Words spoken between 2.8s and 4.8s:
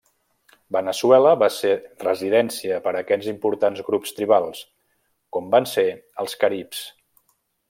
per a aquests importants grups tribals,